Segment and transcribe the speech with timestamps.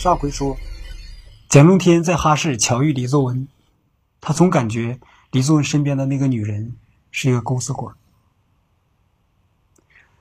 [0.00, 0.56] 上回说，
[1.50, 3.46] 蒋中天在哈市巧遇李作文，
[4.18, 4.98] 他总感觉
[5.30, 6.74] 李作文身边的那个女人
[7.10, 7.92] 是一个勾丝鬼。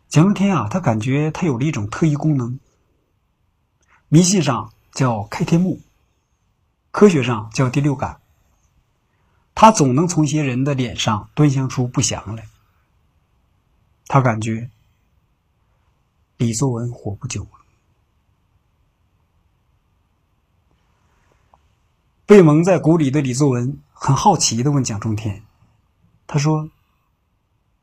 [0.09, 2.59] 蒋中天啊，他感觉他有了一种特异功能，
[4.09, 5.79] 迷信上叫开天目，
[6.91, 8.19] 科学上叫第六感。
[9.55, 12.49] 他总能从一些人的脸上端详出不祥来。
[14.07, 14.69] 他感觉
[16.35, 17.58] 李作文活不久了。
[22.29, 25.41] 被蒙在鼓里的李作文很好奇的问蒋中天
[26.27, 26.69] ：“他说，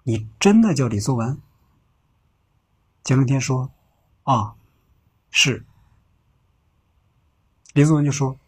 [0.04, 1.36] 你真的叫李作文？”
[3.02, 3.72] 蒋中天说
[4.22, 4.54] ：“啊，
[5.32, 5.64] 是。”
[7.74, 8.38] 李作文就说。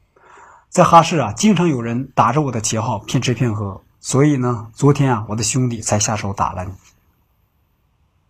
[0.68, 6.72] 在哈市啊，经常有人打着我的旗号骗吃骗喝，所以呢，昨天啊，我的兄弟才下手打了你。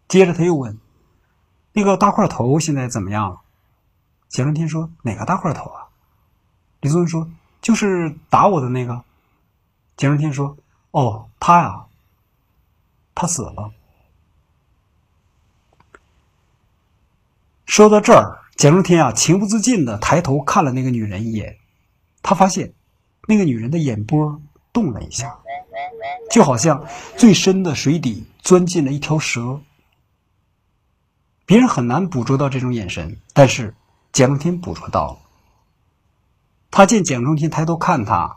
[0.08, 0.78] 接着他又问
[1.74, 3.42] ：“那个大块头现在怎么样了？”
[4.30, 5.88] 蒋中天说：“哪个大块头啊？”
[6.80, 7.28] 李宗文说
[7.60, 9.02] ：“就是打我的那个。”
[9.96, 10.56] 蒋中天说
[10.92, 11.86] ：“哦，他呀，
[13.14, 13.72] 他死了。”
[17.66, 21.58] 说到这儿，蒋中天啊，情不自禁的抬头看了那个女人一眼。
[22.22, 22.72] 他发现，
[23.26, 24.40] 那个女人的眼波
[24.72, 25.38] 动了一下，
[26.30, 26.86] 就好像
[27.16, 29.60] 最深的水底钻进了一条蛇。
[31.44, 33.74] 别人很难捕捉到这种眼神，但是
[34.12, 35.18] 蒋中天捕捉到了。
[36.70, 38.36] 他见蒋中天抬头看他，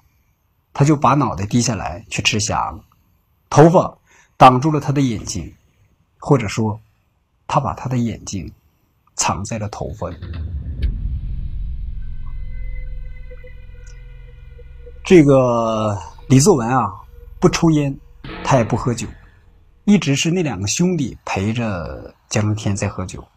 [0.74, 2.84] 他就把脑袋低下来去吃虾了，
[3.50, 3.98] 头发
[4.38, 5.54] 挡住了他的眼睛，
[6.18, 6.80] 或者说，
[7.48, 8.52] 他把他的眼睛
[9.16, 10.16] 藏在了头发里。
[15.04, 16.94] 这个李作文啊，
[17.40, 17.96] 不抽烟，
[18.44, 19.08] 他也不喝酒，
[19.84, 23.28] 一直是那两个兄弟陪着蒋中天在喝酒。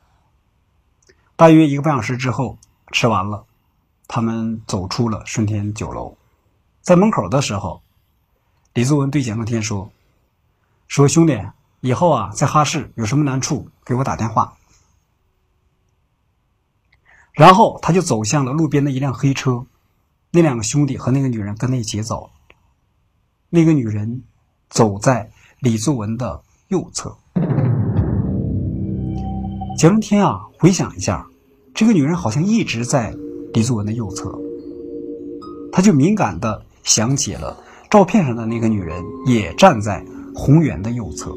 [1.36, 2.56] 大约一个半小时之后，
[2.92, 3.45] 吃完了，
[4.06, 6.16] 他们走出了顺天酒楼，
[6.83, 7.83] 在门口的时候，
[8.74, 9.90] 李作文对蒋中天说
[10.89, 11.40] ：“说兄弟，
[11.80, 14.56] 以后啊，在哈市有什么难处，给我打电话。”
[17.33, 19.67] 然后他就走向了路边的一辆黑车。
[20.30, 22.30] 那两个兄弟和那个女人跟他一起走，
[23.50, 24.24] 那个女人
[24.68, 25.30] 走在
[25.61, 27.17] 李作文的右侧。
[29.79, 31.29] 蒋中天啊，回想一下，
[31.73, 33.14] 这个女人好像一直在
[33.55, 34.37] 李作文的右侧，
[35.73, 37.57] 他就敏感的想起了
[37.89, 40.05] 照片上的那个女人也站在
[40.35, 41.33] 宏源的右侧。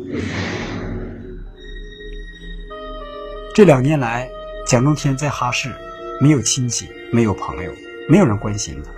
[3.53, 4.27] 这两年来，
[4.67, 5.71] 蒋中天在哈市
[6.19, 7.71] 没有亲戚，没有朋友。
[8.09, 8.91] 没有人关心他，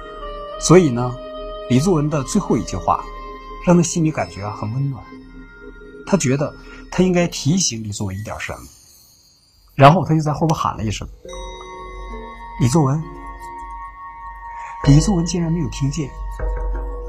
[0.61, 1.11] 所以呢，
[1.67, 3.03] 李作文的最后一句话，
[3.65, 5.03] 让他心里感觉很温暖。
[6.05, 6.53] 他觉得
[6.91, 8.59] 他应该提醒李作文一点什么，
[9.73, 11.07] 然后他就在后边喊了一声
[12.59, 13.01] ：“李作文。”
[14.87, 16.09] 李作文竟然没有听见，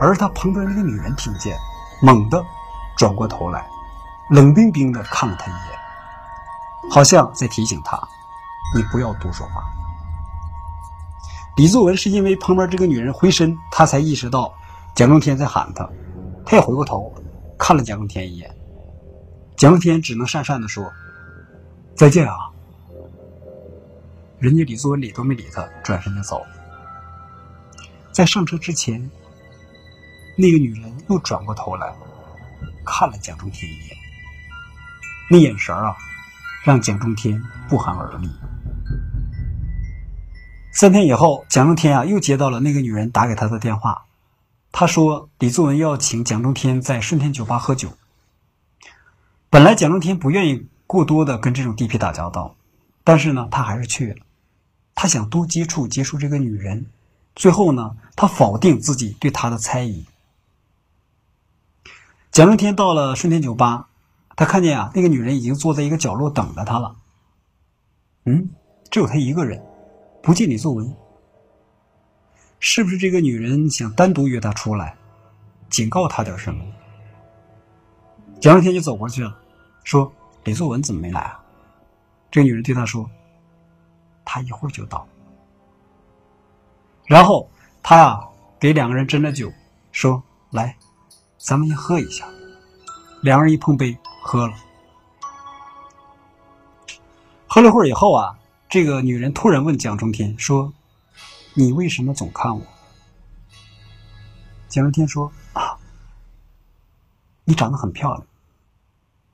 [0.01, 1.57] 而他旁边那个女人听见，
[2.03, 2.45] 猛地
[2.97, 3.65] 转过头来，
[4.31, 7.97] 冷冰冰的看了他一眼，好像在提醒他
[8.75, 9.63] ：“你不要多说话。”
[11.57, 14.53] 李作文是因为旁边这个女人回身，他才意识到
[14.97, 15.89] 蒋中天在喊他。
[16.45, 17.13] 他也回过头
[17.57, 18.53] 看了蒋中天一眼。
[19.57, 20.91] 蒋中天只能讪讪的说
[21.97, 22.50] ：“再见啊。”
[24.41, 26.47] 人家李作文理都没理他，转身就走了。
[28.11, 29.11] 在上车之前，
[30.35, 31.95] 那个女人又转过头来
[32.85, 33.97] 看了蒋中天一眼，
[35.31, 35.95] 那眼神啊，
[36.65, 38.31] 让蒋中天不寒而栗。
[40.73, 44.07] 三天以后，蒋中天啊又接到了那个女人打给他的电话。
[44.73, 47.93] 他说李作文要请蒋中天在顺天酒吧喝酒。
[49.51, 52.57] 本来蒋中天不愿意过多的跟这种地痞打交道，
[53.05, 54.25] 但是呢，他还是去了。
[55.01, 56.85] 他想多接触接触这个女人。
[57.35, 60.05] 最后呢，他否定自己对她的猜疑。
[62.31, 63.89] 蒋中天到了顺天酒吧，
[64.37, 66.97] 他看见啊那个女人已经坐在一个角落等着他了。
[68.27, 68.51] 嗯，
[68.91, 69.65] 只有他一个人。
[70.23, 70.95] 不见李作文，
[72.59, 74.99] 是不是这个女人想单独约他出来，
[75.71, 76.63] 警告他点什么？
[78.39, 79.35] 蒋中天就走过去了，
[79.83, 80.13] 说
[80.45, 81.43] ：“李作文怎么没来啊？”
[82.31, 83.11] 这个女人对他说
[84.33, 85.05] ：“他一会儿就到。”
[87.05, 87.51] 然后
[87.83, 88.21] 他呀
[88.61, 89.53] 给两个人斟了酒，
[89.91, 90.77] 说：“来，
[91.37, 92.29] 咱们先喝一下。”
[93.23, 94.55] 两人一碰杯，喝了。
[97.49, 98.37] 喝了会儿以后啊。
[98.69, 100.73] 这个女人突然问蒋中天说
[101.55, 102.65] ：“你为什么总看我？”
[104.71, 105.77] 蒋中天说：“啊，
[107.43, 108.25] 你长得很漂亮。”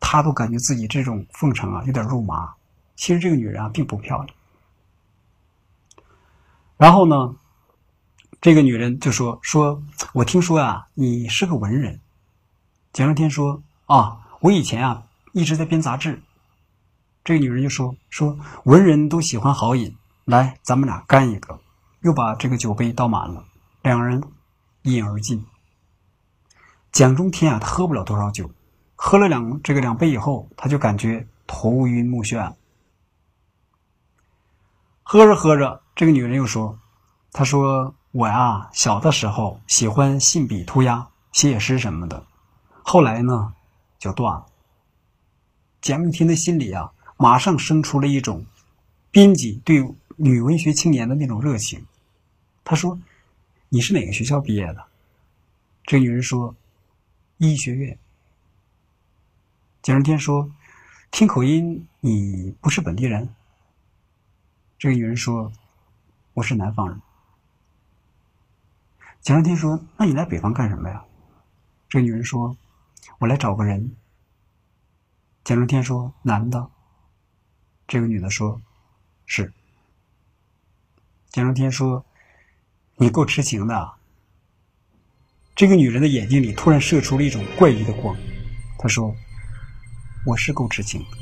[0.01, 2.55] 他都感觉自己这种奉承啊有点肉麻。
[2.95, 4.36] 其实这个女人啊并不漂亮。
[6.77, 7.37] 然后呢，
[8.41, 9.83] 这个女人就说：“说
[10.13, 12.01] 我听说啊，你是个文人。”
[12.93, 16.23] 蒋中天说：“啊，我以前啊一直在编杂志。”
[17.25, 21.61] 这个女人就说：“说文人都喜欢好饮，来，咱们俩干一个。”
[22.03, 23.45] 又把这个酒杯倒满了，
[23.83, 24.23] 两人
[24.83, 25.45] 一饮而尽。
[26.93, 28.49] 蒋中天啊，他喝不了多少酒，
[28.95, 32.55] 喝了两这个两杯以后，他就感觉头晕目眩。
[35.03, 36.79] 喝着喝着，这个女人又说
[37.33, 42.27] ：“她说我呀，小的时候喜欢信笔涂鸦、写写诗什么的，
[42.83, 43.55] 后来呢，
[43.99, 44.47] 就断了。”
[45.81, 48.45] 蒋中天的心里啊，马上生出了一种
[49.11, 49.83] 编辑对
[50.17, 51.87] 女文学青年的那种热情。
[52.63, 52.99] 他说
[53.71, 54.85] ：“你是哪个学校毕业的？”
[55.85, 56.55] 这个女人说
[57.39, 57.99] ：“医学院。”
[59.81, 60.51] 蒋仁天说
[61.11, 63.35] ：“听口音，你不是本地人。”
[64.79, 65.51] 这个女人说
[66.37, 67.01] ：“我是南方人。”
[69.23, 71.03] 蒋正天说：“那你来北方干什么呀？”
[71.89, 72.59] 这个女人说
[73.19, 73.97] ：“我来找个人。”
[75.45, 76.71] 蒋正天说：“男的。”
[77.89, 78.61] 这个女的说
[79.25, 79.51] ：“是。”
[81.33, 82.05] 蒋正天说
[82.97, 83.95] ：“你够痴情的。”
[85.57, 88.15] 这个女人的眼睛里突然射出了一种怪异的光，
[88.79, 89.17] 她说
[90.27, 91.17] ：“我是够痴情的，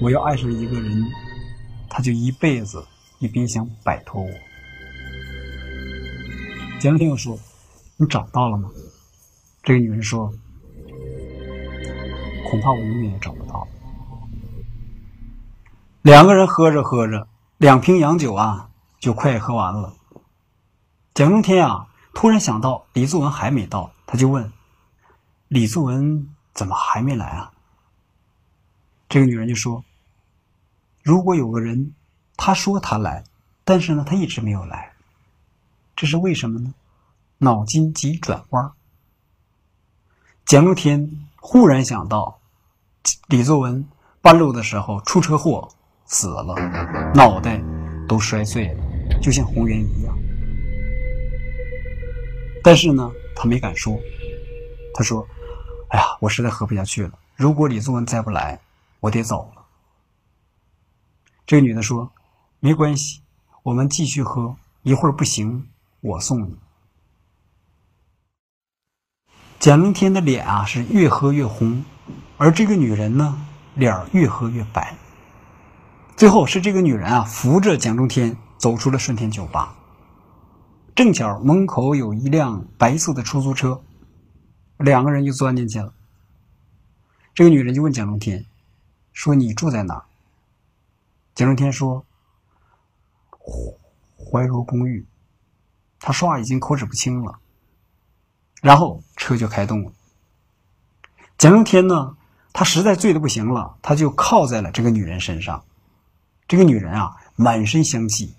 [0.00, 1.04] 我要爱上一个人。”
[1.88, 2.86] 他就一辈子
[3.18, 4.30] 也别想摆脱我。
[6.78, 7.38] 蒋中天又说
[7.96, 8.70] ：“你找到了吗？”
[9.62, 10.32] 这个女人说
[12.50, 13.66] ：“恐怕我永远也找不到。”
[16.02, 17.26] 两个人喝着喝着，
[17.56, 18.70] 两瓶洋酒啊，
[19.00, 19.96] 就快喝完了。
[21.14, 24.52] 蒋中天啊，突然想到李作文还没到，他就问
[25.48, 27.52] ：“李作文怎么还没来啊？”
[29.08, 29.82] 这个女人就说。
[31.02, 31.94] 如果有个人，
[32.36, 33.24] 他说他来，
[33.64, 34.92] 但是呢，他一直没有来，
[35.94, 36.74] 这是为什么呢？
[37.38, 38.72] 脑筋急转弯。
[40.44, 42.38] 蒋中天忽然想到，
[43.28, 43.86] 李作文
[44.20, 45.68] 半路的时候出车祸
[46.04, 46.54] 死了，
[47.14, 47.60] 脑袋
[48.08, 48.84] 都摔碎了，
[49.20, 50.16] 就像红颜一样。
[52.62, 53.98] 但是呢，他没敢说。
[54.94, 55.26] 他说
[55.90, 57.12] ：“哎呀，我实在喝不下去了。
[57.34, 58.58] 如果李作文再不来，
[58.98, 59.62] 我得走了。”
[61.46, 62.10] 这个女的说
[62.60, 63.22] ：“没关系，
[63.62, 64.56] 我们继续喝。
[64.82, 65.68] 一会儿不行，
[66.00, 66.56] 我送你。”
[69.58, 71.84] 蒋中天的脸啊是越喝越红，
[72.36, 74.96] 而这个女人呢，脸儿越喝越白。
[76.16, 79.76] 最后是这个女人啊扶着蒋中天走出了顺天酒吧。
[80.94, 83.82] 正巧门口有一辆白色的出租车，
[84.78, 85.92] 两个人就钻进去了。
[87.34, 88.46] 这个女人就问蒋中天
[89.12, 90.06] ：“说你住在哪？”
[91.34, 92.05] 蒋中天说
[94.16, 95.06] ：“怀柔公寓。”
[96.00, 97.38] 他说话已经口齿不清了。
[98.62, 99.92] 然后车就开动了。
[101.38, 102.16] 蒋中天呢，
[102.52, 105.64] 他实在醉的不行了，他就靠在了这个女人身上。
[106.48, 108.34] 这个女人啊，满身香气。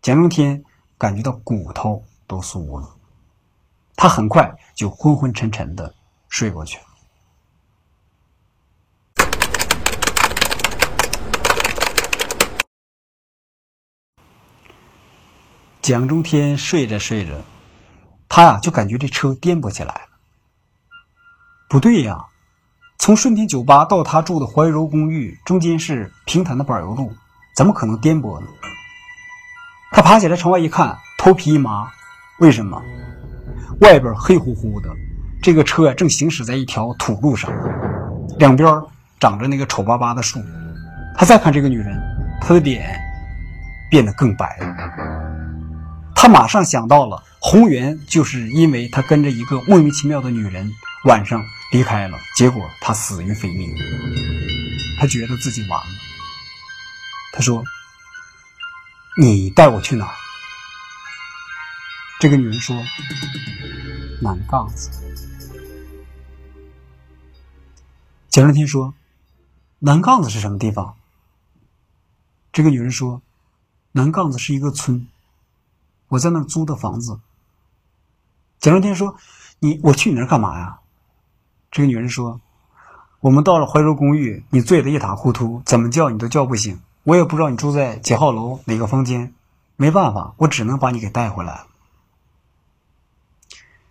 [0.00, 0.64] 蒋中天
[0.96, 2.96] 感觉到骨头都酥了，
[3.94, 5.94] 他很快就昏昏沉沉的
[6.28, 6.78] 睡过去。
[15.86, 17.30] 蒋中天睡着睡着，
[18.28, 20.00] 他呀就感觉这车颠簸起来了。
[21.68, 22.24] 不对呀，
[22.98, 27.12] 从顺天酒吧到他住的怀柔公寓，中间是平坦的柏油路，
[27.54, 28.48] 怎么可能颠簸呢？
[29.92, 31.88] 他爬起来朝外一看，头皮一麻。
[32.40, 32.82] 为什么？
[33.80, 34.88] 外边黑乎乎的，
[35.40, 37.48] 这个车正行驶在一条土路上，
[38.40, 38.82] 两边
[39.20, 40.42] 长着那个丑巴巴的树。
[41.16, 41.96] 他再看这个女人，
[42.40, 43.00] 她的脸
[43.88, 45.15] 变得更白了。
[46.18, 50.72] 他马上想到了，红源就是因为他跟着一个莫名其妙的女人
[51.04, 53.72] 晚上离开了，结果他死于非命。
[54.98, 55.86] 他觉得自己完了。
[57.32, 57.62] 他说
[59.20, 60.14] ：“你带我去哪儿？”
[62.18, 62.82] 这个女人说
[64.22, 64.90] ：“南杠子。”
[68.30, 68.94] 蒋正天说
[69.78, 70.96] ：“南杠子是什么地方？”
[72.52, 73.20] 这个女人说
[73.92, 75.06] ：“南杠子是一个村。”
[76.08, 77.20] 我在那租的房子。
[78.58, 79.16] 蒋中天说
[79.60, 80.78] ：“你我去你那干嘛呀？”
[81.70, 82.40] 这个女人说
[83.20, 86.80] ：“我们到了怀柔公寓，你醉得一塌糊涂，怎么叫你都叫不醒。
[87.04, 89.34] 我也不知道你住在几号楼哪个房间，
[89.76, 91.64] 没办法，我只能把你给带回来。”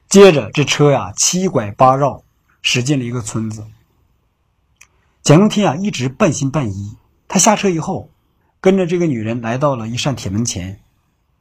[0.10, 2.24] 接着这车呀七拐八绕
[2.62, 3.66] 驶进了一个村子。
[5.24, 6.98] 蒋中天啊一直半信半疑。
[7.28, 8.10] 他下车以后，
[8.62, 10.80] 跟着这个女人来到了一扇铁门前，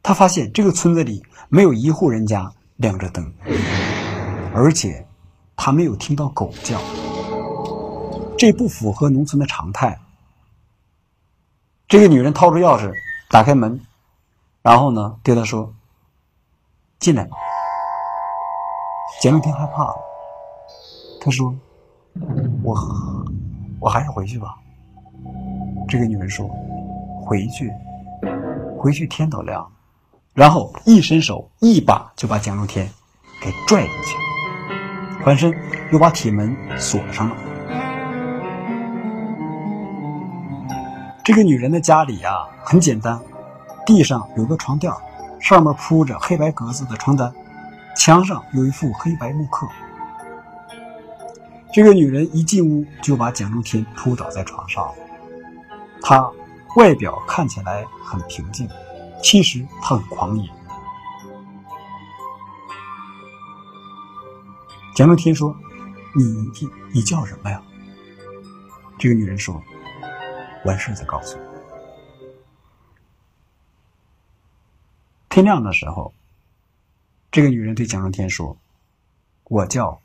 [0.06, 3.32] 他发现这个村子里没有一户人家亮着灯，
[4.54, 5.06] 而且
[5.56, 6.78] 他没有听到狗叫，
[8.36, 9.98] 这不符合农村的常态。
[11.88, 12.92] 这个女人掏出钥匙
[13.30, 13.80] 打开门，
[14.60, 15.72] 然后呢对他说
[17.00, 17.26] ：“进来。”
[19.22, 19.96] 蒋中天害怕了，
[21.18, 21.54] 他说
[22.62, 22.76] ：“我
[23.80, 24.54] 我还是回去吧。”
[25.88, 26.46] 这个女人说。
[27.26, 27.72] 回去，
[28.78, 29.70] 回去天都亮了，
[30.34, 32.90] 然后一伸手，一把就把蒋中天
[33.40, 34.16] 给拽进去，
[35.22, 35.54] 转身
[35.92, 37.36] 又把铁门锁上了。
[41.24, 43.18] 这个女人的家里啊很简单，
[43.86, 44.92] 地上有个床垫，
[45.40, 47.32] 上面铺着黑白格子的床单，
[47.96, 49.68] 墙上有一副黑白木刻。
[51.72, 54.92] 这个女人一进屋就把蒋中天扑倒在床上，
[56.02, 56.28] 她。
[56.76, 58.68] 外表看起来很平静，
[59.24, 60.48] 其实他很狂野。
[64.94, 65.56] 蒋中天说
[66.14, 67.62] ：“你你你叫什么呀？”
[69.00, 69.60] 这个女人说
[70.66, 71.44] ：“完事再告诉你。”
[75.30, 76.12] 天亮的时候，
[77.32, 78.58] 这个女人对蒋中天说
[79.44, 80.02] ：“我叫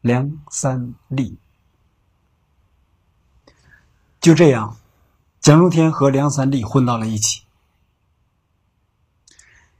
[0.00, 1.38] 梁三立。”
[4.20, 4.76] 就这样。
[5.40, 7.44] 蒋中天和梁三立混到了一起。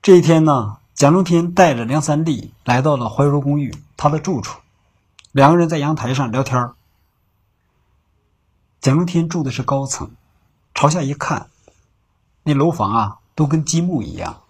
[0.03, 4.61] 这一天呢，蒋中天带着梁三立来到了怀柔公寓他的住处，
[5.31, 6.73] 两个人在阳台上聊天
[8.81, 10.11] 蒋中天住的是高层，
[10.75, 11.49] 朝下一看，
[12.43, 14.43] 那楼房啊都跟积木一样。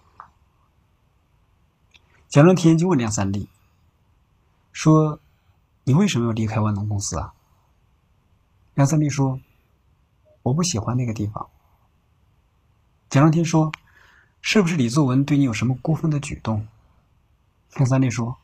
[2.27, 3.47] 蒋中天就问梁三立
[4.71, 5.19] 说
[5.85, 7.35] ：“你为什么要离开万能公司啊？”
[8.73, 9.39] 梁三立说。
[10.41, 11.47] 我不喜欢那个地方。
[13.09, 13.71] 蒋中天说
[14.43, 16.67] ：“是不是李作文对你有什么过分的举动？”
[17.75, 18.37] 梁三立说：“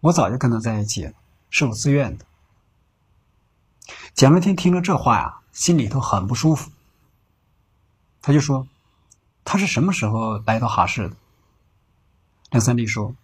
[0.00, 1.14] 我早就跟他在一起了，
[1.48, 2.26] 是我自愿的。”
[4.12, 6.70] 蒋中天听了这话呀，心里头很不舒服。
[8.20, 8.66] 他就说
[9.44, 11.16] ：“他是什么时候来到哈市的？”
[12.50, 13.14] 梁三立说：“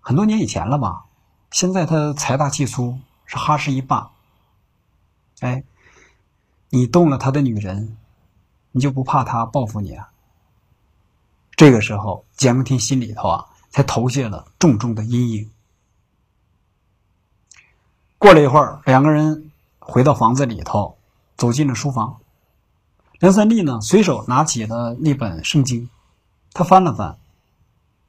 [0.00, 1.04] 很多年以前了吧？
[1.50, 4.10] 现在他财大气粗，是哈市一霸。”
[5.40, 5.62] 哎，
[6.70, 7.96] 你动了他的女人，
[8.76, 10.10] 你就不怕他报复你啊？
[11.54, 15.48] 这个时候，蒋中天心里头啊，才投下了重重的阴影。
[18.18, 20.98] 过了一会儿，两个人回到房子里头，
[21.36, 22.20] 走进了书房。
[23.20, 25.88] 梁三立呢，随手拿起了那本圣经，
[26.52, 27.16] 他翻了翻，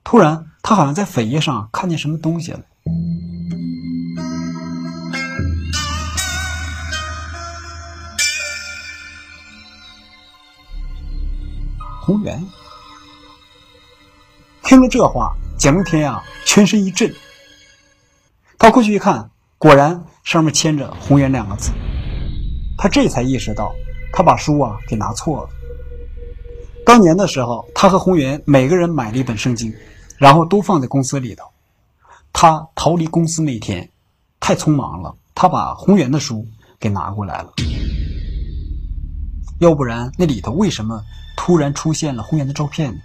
[0.04, 2.64] 突然，他好像在扉页上看见什么东西了。
[12.06, 12.40] 红原
[14.64, 17.12] 听了这话，蒋中天呀，全身一震。
[18.60, 21.72] 他过去一看，果然上面签着“红原”两个字。
[22.78, 23.74] 他这才意识到，
[24.14, 25.50] 他把书啊给拿错了。
[26.86, 29.74] 当年的时候，他和红原每个人买了一本圣经，
[30.20, 31.44] 然后都放在公司里头。
[32.32, 33.90] 他逃离公司那天，
[34.40, 36.46] 太匆忙了，他把红原的书
[36.80, 37.52] 给拿过来了。
[39.60, 41.02] 要不然，那里头为什么？
[41.46, 43.00] 突然出现了红源的照片。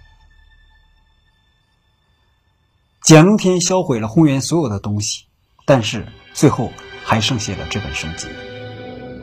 [3.03, 5.25] 蒋中天销毁了红源所有的东西，
[5.63, 6.71] 但是最后
[7.05, 8.27] 还剩下了这本圣经，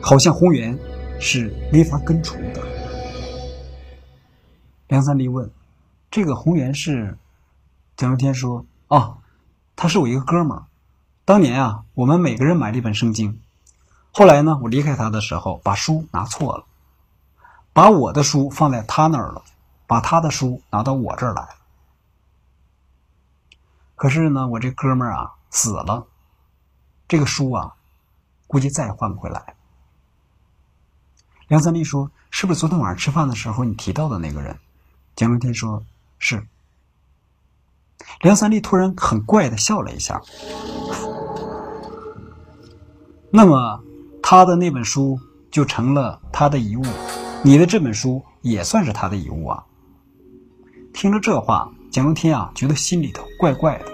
[0.01, 0.79] 好像红源
[1.19, 2.65] 是没法根除的。
[4.87, 5.51] 梁三立问
[6.09, 7.17] ：“这个红源是？”
[7.97, 9.17] 蒋中天说：“哦，
[9.75, 10.63] 他是我一个哥们儿。
[11.25, 13.41] 当年啊，我们每个人买了一本圣经。
[14.13, 16.63] 后来呢，我离开他的时候，把书拿错了。”
[17.79, 19.41] 把我的书放在他那儿了，
[19.87, 21.47] 把他的书拿到我这儿来。
[23.95, 26.05] 可是呢，我这哥们儿啊死了，
[27.07, 27.73] 这个书啊，
[28.47, 29.55] 估计再也换不回来。
[31.47, 34.59] 梁三立说：“是不是昨天晚上吃饭的时候你提到的那个人？”
[35.15, 35.81] 蒋中天说
[36.19, 36.45] ：“是。”
[38.19, 40.21] 梁三立突然很怪的笑了一下。
[43.31, 43.81] 那么，
[44.21, 45.17] 他的那本书
[45.49, 46.83] 就成了他的遗物。
[47.41, 49.63] 你的这本书也算是他的遗物啊！
[50.93, 53.85] 听了这话，蒋中天啊，觉得心里头怪怪的。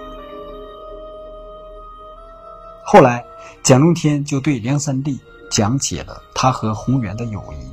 [2.83, 3.23] 后来，
[3.61, 5.19] 蒋中天就对梁三立
[5.51, 7.71] 讲解了他和宏源的友谊，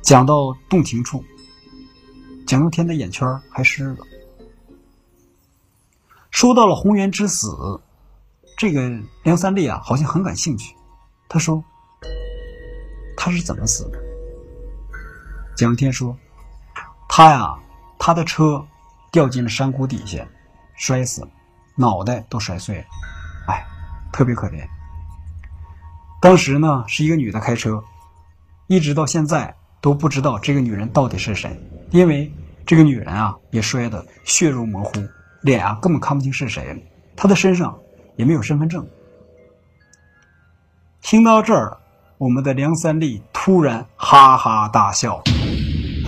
[0.00, 1.22] 讲到动情处，
[2.46, 3.98] 蒋中天的眼圈还湿了。
[6.30, 7.80] 说到了宏源之死，
[8.56, 8.90] 这个
[9.24, 10.74] 梁三立啊，好像很感兴趣。
[11.28, 11.62] 他说
[13.14, 14.07] ：“他是怎么死的？
[15.58, 16.16] 蒋天说
[17.10, 17.52] ：“他呀，
[17.98, 18.64] 他的车
[19.10, 20.24] 掉进了山谷底下，
[20.76, 21.28] 摔死了，
[21.74, 22.84] 脑袋都摔碎了，
[23.48, 23.66] 哎，
[24.12, 24.64] 特别可怜。
[26.20, 27.82] 当时呢，是一个女的开车，
[28.68, 31.60] 一直到现在都不知道这个女人到底是谁，
[31.90, 32.32] 因为
[32.64, 34.92] 这个女人啊也摔得血肉模糊，
[35.40, 37.76] 脸啊根本看不清是谁，她的身上
[38.14, 38.86] 也没有身份证。”
[41.02, 41.76] 听到这儿，
[42.16, 45.20] 我们的梁三立突然哈哈大笑。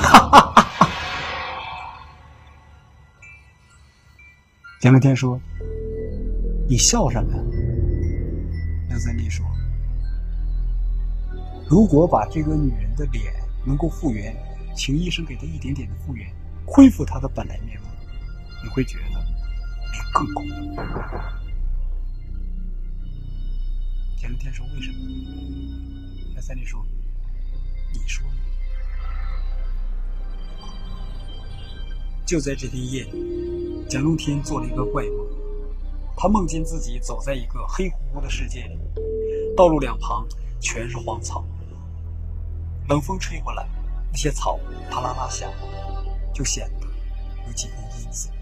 [0.01, 0.63] 哈哈哈！
[0.63, 0.87] 哈
[4.81, 5.39] 蒋乐天说
[6.69, 7.43] ：“你笑什么呀？”
[8.89, 9.47] 梁三立说
[11.69, 13.33] ：“如果把这个女人的脸
[13.65, 14.35] 能够复原，
[14.75, 16.29] 请医生给她一点点的复原，
[16.67, 17.87] 恢复她的本来面目，
[18.63, 20.75] 你会觉得你更公平。”
[24.17, 24.99] 蒋乐天说：“为什么？”
[26.33, 26.85] 梁三立说
[27.93, 28.27] ：“你说。”
[32.31, 35.27] 就在这天夜里，蒋中天做了一个怪梦。
[36.17, 38.79] 他梦见自己走在一个黑乎乎的世界里，
[39.57, 40.25] 道路两旁
[40.61, 41.45] 全是荒草。
[42.89, 43.67] 冷风吹过来，
[44.13, 45.51] 那些草啪啦啦响，
[46.33, 46.87] 就显得
[47.49, 48.33] 有几分阴森。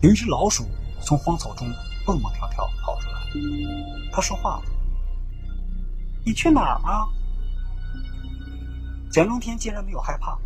[0.00, 0.64] 有一只老鼠
[1.02, 1.68] 从荒草中
[2.06, 3.20] 蹦蹦跳跳跑出来，
[4.10, 4.62] 它说话了
[6.24, 7.06] ：“你去哪儿啊？”
[9.12, 10.38] 蒋中天竟然没有害怕。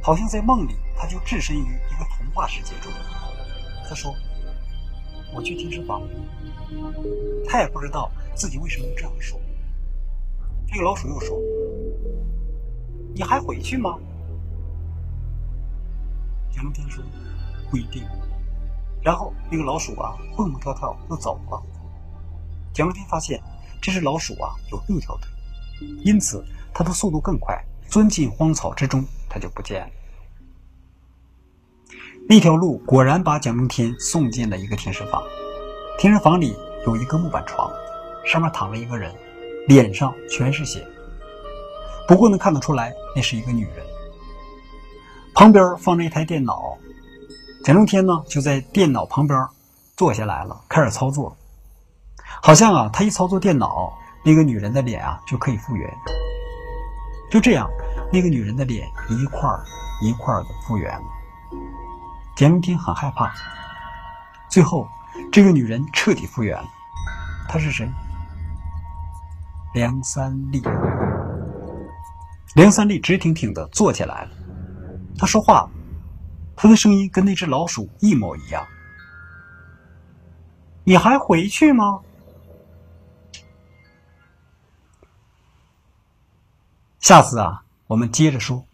[0.00, 2.90] 好像在梦里，他就置身于一个童话世界中。
[3.88, 4.14] 他说
[5.34, 6.02] ：“我去听书房。”
[7.48, 9.40] 他也不知道自己为什么这样说。
[10.66, 11.38] 这个老鼠又说
[13.14, 13.98] ：“你还回去吗？”
[16.52, 17.02] 蒋中天说
[17.70, 18.04] ：“不一定。”
[19.02, 21.62] 然后那个老鼠啊，蹦蹦跳跳又走了。
[22.72, 23.40] 蒋中天发现
[23.80, 25.30] 这只老鼠啊有六条腿，
[26.04, 29.04] 因此它的速度更快，钻进荒草之中。
[29.28, 29.90] 他就不见了。
[32.28, 35.22] 那条路果然把蒋中天送进了一个停尸房。
[35.98, 36.54] 停尸房里
[36.86, 37.70] 有一个木板床，
[38.24, 39.12] 上面躺着一个人，
[39.66, 40.86] 脸上全是血。
[42.06, 43.84] 不过能看得出来，那是一个女人。
[45.34, 46.76] 旁边放着一台电脑，
[47.64, 49.46] 蒋中天呢就在电脑旁边
[49.96, 51.36] 坐下来了，开始操作。
[52.42, 55.90] 好像啊，他一操作电脑，那个女人的脸啊就可以复原。
[57.30, 57.68] 就这样。
[58.10, 59.48] 那个女人的脸一块
[60.00, 61.06] 一块的复原了，
[62.36, 63.32] 蒋中天很害怕。
[64.48, 64.88] 最后，
[65.30, 66.68] 这个女人彻底复原了。
[67.48, 67.86] 她是谁？
[69.74, 70.62] 梁三立。
[72.54, 74.30] 梁三立直挺挺的坐起来了。
[75.18, 75.68] 他说话，
[76.56, 78.66] 他的声音跟那只老鼠一模一样。
[80.84, 82.00] 你还回去吗？
[87.00, 87.62] 下次啊。
[87.88, 88.67] 我们接着说。